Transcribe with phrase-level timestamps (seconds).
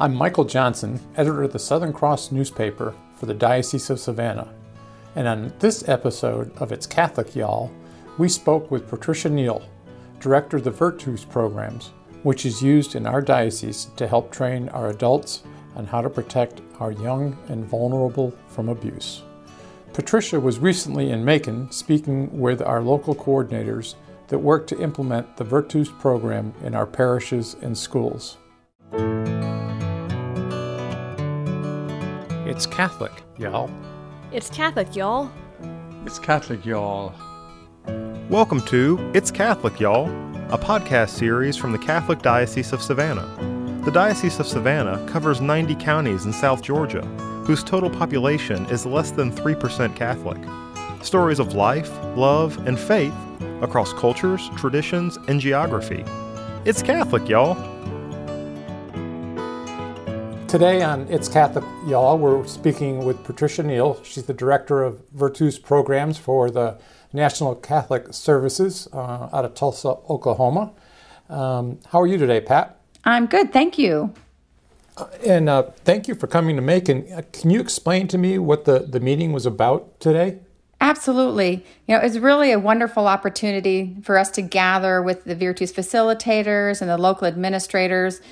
[0.00, 4.54] I'm Michael Johnson, editor of the Southern Cross newspaper for the Diocese of Savannah.
[5.16, 7.72] And on this episode of It's Catholic Y'all,
[8.16, 9.60] we spoke with Patricia Neal,
[10.20, 11.90] director of the Virtus programs,
[12.22, 15.42] which is used in our diocese to help train our adults
[15.74, 19.22] on how to protect our young and vulnerable from abuse.
[19.94, 23.96] Patricia was recently in Macon speaking with our local coordinators
[24.28, 28.38] that work to implement the Virtus program in our parishes and schools.
[32.58, 33.70] It's Catholic, y'all.
[34.32, 35.30] It's Catholic, y'all.
[36.04, 37.14] It's Catholic, y'all.
[38.28, 40.08] Welcome to It's Catholic, y'all,
[40.52, 43.28] a podcast series from the Catholic Diocese of Savannah.
[43.84, 47.02] The Diocese of Savannah covers 90 counties in South Georgia,
[47.46, 50.42] whose total population is less than 3% Catholic.
[51.04, 53.14] Stories of life, love, and faith
[53.62, 56.04] across cultures, traditions, and geography.
[56.64, 57.54] It's Catholic, y'all.
[60.48, 64.02] Today on It's Catholic, y'all, we're speaking with Patricia Neal.
[64.02, 66.78] She's the director of Virtus programs for the
[67.12, 70.72] National Catholic Services uh, out of Tulsa, Oklahoma.
[71.28, 72.80] Um, how are you today, Pat?
[73.04, 74.14] I'm good, thank you.
[74.96, 77.06] Uh, and uh, thank you for coming to Macon.
[77.12, 80.38] Uh, can you explain to me what the, the meeting was about today?
[80.80, 81.62] Absolutely.
[81.86, 86.80] You know, it's really a wonderful opportunity for us to gather with the Virtus facilitators
[86.80, 88.22] and the local administrators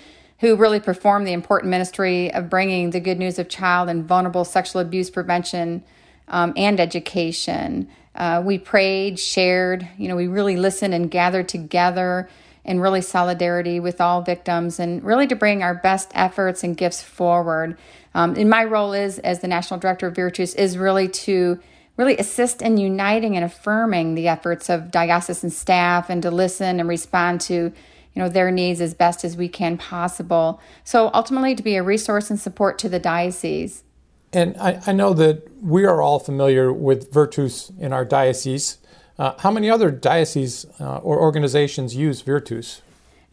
[0.40, 4.44] who really perform the important ministry of bringing the good news of child and vulnerable
[4.44, 5.82] sexual abuse prevention
[6.28, 7.88] um, and education.
[8.14, 12.28] Uh, we prayed, shared, you know, we really listened and gathered together
[12.64, 17.00] in really solidarity with all victims and really to bring our best efforts and gifts
[17.02, 17.78] forward.
[18.14, 21.60] Um, and my role is as the national director of Virtus is really to
[21.96, 26.88] really assist in uniting and affirming the efforts of diocesan staff and to listen and
[26.88, 27.72] respond to
[28.16, 30.58] you know their needs as best as we can possible.
[30.84, 33.84] So ultimately to be a resource and support to the diocese.
[34.32, 38.78] And I, I know that we are all familiar with virtus in our diocese.
[39.18, 42.80] Uh, how many other dioceses uh, or organizations use virtus?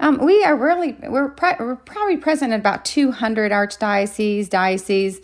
[0.02, 5.22] Um, we are really we're, pre- we're, probably present in about 200 archdioceses dioceses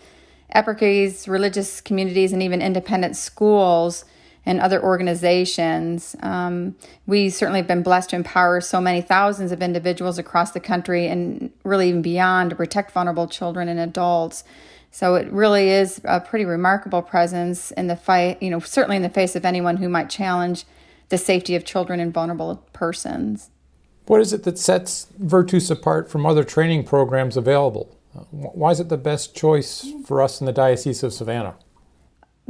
[0.55, 4.05] eparchies religious communities and even independent schools
[4.45, 6.15] and other organizations.
[6.21, 10.59] Um, we certainly have been blessed to empower so many thousands of individuals across the
[10.59, 14.43] country and really even beyond to protect vulnerable children and adults.
[14.91, 19.03] So it really is a pretty remarkable presence in the fight, you know, certainly in
[19.03, 20.65] the face of anyone who might challenge
[21.09, 23.49] the safety of children and vulnerable persons.
[24.07, 27.95] What is it that sets Virtus apart from other training programs available?
[28.31, 31.55] Why is it the best choice for us in the Diocese of Savannah?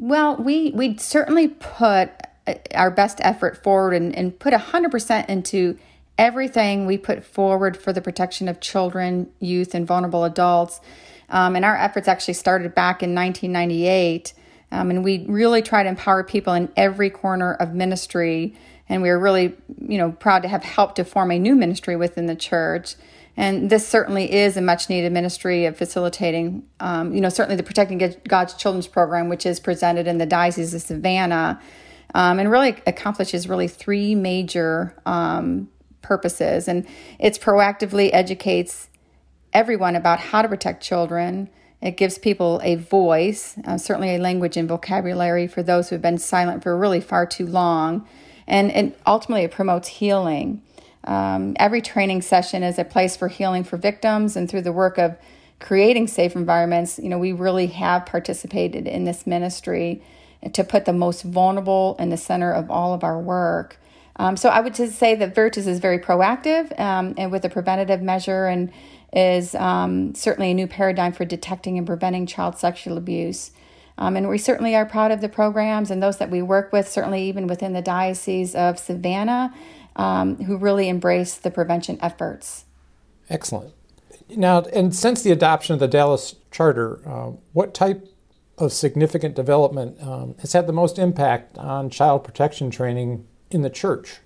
[0.01, 2.09] Well, we we certainly put
[2.47, 5.77] uh, our best effort forward and, and put 100% into
[6.17, 10.79] everything we put forward for the protection of children, youth, and vulnerable adults.
[11.27, 14.33] Um, and our efforts actually started back in 1998.
[14.71, 18.55] Um, and we really try to empower people in every corner of ministry.
[18.87, 21.97] And we are really, you know, proud to have helped to form a new ministry
[21.97, 22.95] within the church.
[23.37, 27.63] And this certainly is a much needed ministry of facilitating, um, you know, certainly the
[27.63, 31.61] Protecting God's Children's program, which is presented in the Diocese of Savannah,
[32.13, 35.69] um, and really accomplishes really three major um,
[36.01, 36.67] purposes.
[36.67, 36.85] And
[37.17, 38.89] it proactively educates
[39.53, 41.49] everyone about how to protect children.
[41.81, 46.01] It gives people a voice, uh, certainly a language and vocabulary for those who have
[46.01, 48.05] been silent for really far too long.
[48.47, 50.61] And, and ultimately, it promotes healing.
[51.03, 54.97] Um, every training session is a place for healing for victims, and through the work
[54.97, 55.17] of
[55.59, 60.01] creating safe environments, you know, we really have participated in this ministry
[60.53, 63.77] to put the most vulnerable in the center of all of our work.
[64.15, 67.49] Um, so I would just say that Virtus is very proactive um, and with a
[67.49, 68.71] preventative measure and
[69.13, 73.51] is um, certainly a new paradigm for detecting and preventing child sexual abuse.
[73.97, 76.87] Um, and we certainly are proud of the programs and those that we work with,
[76.87, 79.53] certainly even within the Diocese of Savannah
[79.95, 82.65] um, who really embrace the prevention efforts.
[83.29, 83.73] Excellent.
[84.29, 88.07] Now, and since the adoption of the Dallas Charter, uh, what type
[88.57, 93.69] of significant development um, has had the most impact on child protection training in the
[93.69, 94.19] church?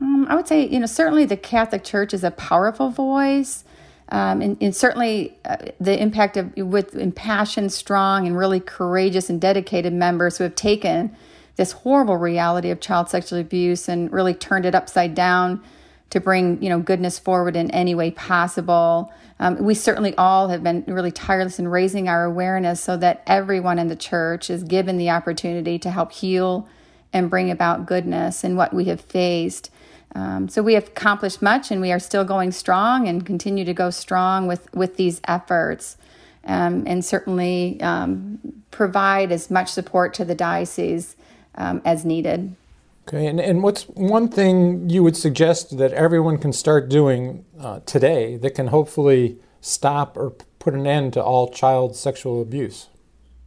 [0.00, 3.64] Um, I would say, you know, certainly the Catholic Church is a powerful voice.
[4.10, 9.40] Um, and, and, certainly uh, the impact of with impassioned, strong, and really courageous and
[9.40, 11.16] dedicated members who have taken
[11.56, 15.62] this horrible reality of child sexual abuse and really turned it upside down
[16.10, 19.12] to bring you know goodness forward in any way possible.
[19.38, 23.78] Um, we certainly all have been really tireless in raising our awareness so that everyone
[23.78, 26.68] in the church is given the opportunity to help heal
[27.12, 29.70] and bring about goodness in what we have faced.
[30.14, 33.74] Um, so we have accomplished much, and we are still going strong and continue to
[33.74, 35.96] go strong with with these efforts,
[36.44, 38.38] um, and certainly um,
[38.70, 41.16] provide as much support to the diocese
[41.56, 42.54] um, as needed.
[43.08, 47.80] Okay, and, and what's one thing you would suggest that everyone can start doing uh,
[47.86, 52.88] today that can hopefully stop or put an end to all child sexual abuse?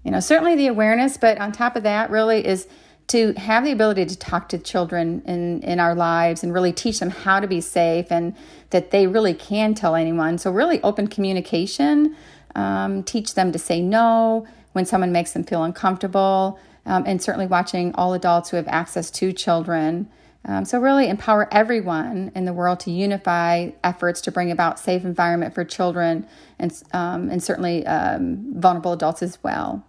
[0.03, 2.67] You know, certainly the awareness, but on top of that, really is
[3.07, 6.99] to have the ability to talk to children in, in our lives and really teach
[6.99, 8.35] them how to be safe and
[8.69, 10.37] that they really can tell anyone.
[10.37, 12.15] So, really, open communication,
[12.55, 16.59] um, teach them to say no when someone makes them feel uncomfortable,
[16.89, 20.09] um, and certainly watching all adults who have access to children.
[20.45, 25.03] Um, so, really empower everyone in the world to unify efforts to bring about safe
[25.03, 26.27] environment for children
[26.57, 29.85] and, um, and certainly um, vulnerable adults as well.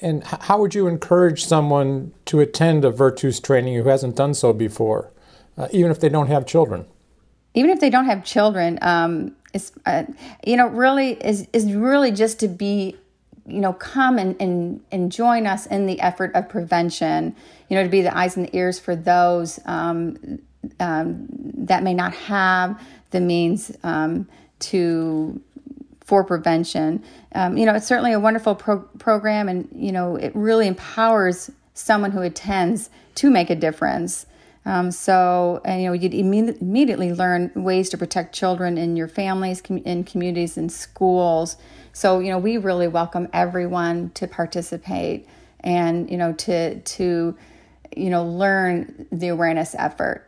[0.00, 4.52] And how would you encourage someone to attend a Virtus training who hasn't done so
[4.52, 5.10] before,
[5.56, 6.86] uh, even if they don't have children?
[7.54, 10.04] Even if they don't have children, um, it's, uh,
[10.46, 12.96] you know, really is, is really just to be,
[13.46, 17.34] you know, come and, and, and join us in the effort of prevention,
[17.68, 20.40] you know, to be the eyes and the ears for those um,
[20.80, 24.28] um, that may not have the means um,
[24.58, 25.40] to
[26.00, 27.02] for prevention.
[27.34, 31.50] Um, you know, it's certainly a wonderful pro- program, and you know, it really empowers
[31.74, 34.26] someone who attends to make a difference.
[34.66, 39.08] Um, so, and, you know, you'd imme- immediately learn ways to protect children in your
[39.08, 41.56] families, com- in communities, in schools.
[41.94, 45.26] So, you know, we really welcome everyone to participate
[45.66, 47.36] and you know to to
[47.96, 50.22] you know learn the awareness effort.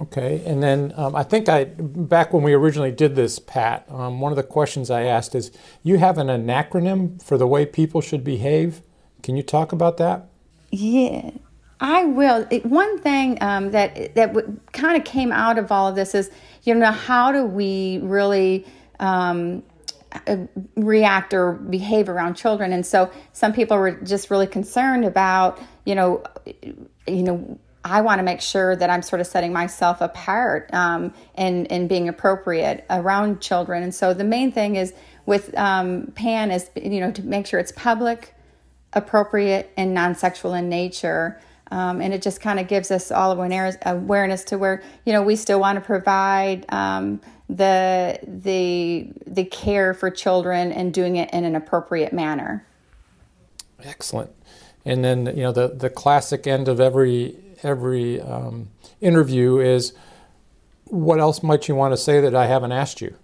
[0.00, 3.84] Okay, and then um, I think I back when we originally did this, Pat.
[3.88, 5.50] Um, one of the questions I asked is,
[5.82, 8.82] you have an acronym for the way people should behave.
[9.22, 10.28] Can you talk about that?
[10.70, 11.30] Yeah,
[11.82, 12.46] I will.
[12.48, 16.14] It, one thing um, that that w- kind of came out of all of this
[16.14, 16.30] is,
[16.62, 18.64] you know, how do we really
[19.00, 19.64] um,
[20.28, 20.36] uh,
[20.76, 22.72] react or behave around children?
[22.72, 28.20] And so some people were just really concerned about, you know, you know I want
[28.20, 32.84] to make sure that I'm sort of setting myself apart um, and, and being appropriate
[32.88, 33.82] around children.
[33.82, 34.94] And so the main thing is
[35.26, 38.36] with um, PAN is, you know, to make sure it's public,
[38.92, 41.40] appropriate, and non sexual in nature.
[41.72, 45.22] Um, and it just kind of gives us all awareness, awareness to where, you know,
[45.22, 51.30] we still want to provide um, the, the, the care for children and doing it
[51.32, 52.66] in an appropriate manner.
[53.82, 54.30] Excellent.
[54.84, 58.68] And then, you know, the, the classic end of every every um,
[59.00, 59.92] interview is
[60.86, 63.14] what else might you want to say that I haven't asked you?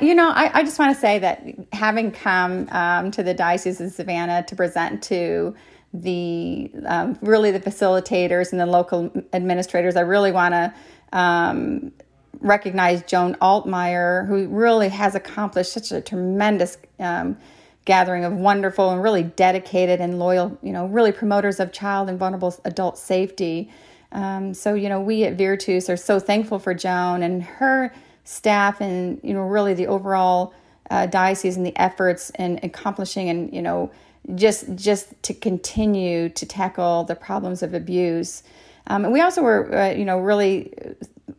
[0.00, 1.42] You know, I, I just want to say that
[1.72, 5.54] having come um, to the Diocese of Savannah to present to
[5.94, 10.74] the um, really the facilitators and the local administrators, I really want to
[11.12, 11.92] um,
[12.40, 17.36] recognize Joan Altmeyer, who really has accomplished such a tremendous um,
[17.84, 22.18] gathering of wonderful and really dedicated and loyal, you know, really promoters of child and
[22.18, 23.70] vulnerable adult safety.
[24.12, 27.92] Um, so, you know, we at Virtus are so thankful for Joan and her
[28.24, 30.52] staff and, you know, really the overall
[30.90, 33.90] uh, diocese and the efforts in accomplishing and, you know,
[34.34, 38.42] just just to continue to tackle the problems of abuse.
[38.86, 40.72] Um, and we also were, uh, you know, really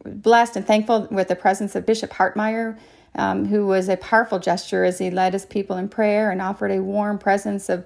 [0.06, 2.78] blessed and thankful with the presence of Bishop Hartmayer,
[3.16, 6.72] um, who was a powerful gesture as he led his people in prayer and offered
[6.72, 7.86] a warm presence of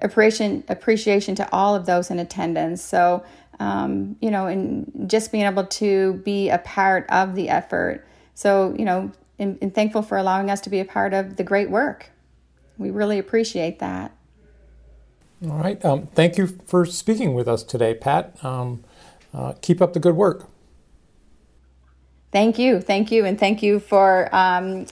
[0.00, 2.82] appreciation, appreciation to all of those in attendance.
[2.82, 3.24] So,
[3.60, 8.06] um, you know, and just being able to be a part of the effort.
[8.34, 11.44] So, you know, and, and thankful for allowing us to be a part of the
[11.44, 12.10] great work.
[12.78, 14.12] We really appreciate that.
[15.44, 15.82] All right.
[15.84, 18.42] Um, thank you for speaking with us today, Pat.
[18.44, 18.84] Um,
[19.32, 20.48] uh, keep up the good work.
[22.32, 24.86] Thank you, thank you, and thank you for um,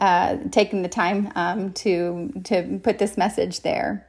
[0.00, 4.06] uh, taking the time um, to to put this message there.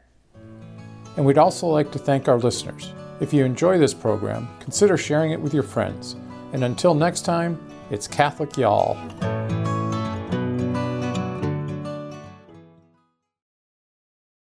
[1.17, 2.93] And we'd also like to thank our listeners.
[3.19, 6.15] If you enjoy this program, consider sharing it with your friends.
[6.53, 8.95] And until next time, it's Catholic Y'all.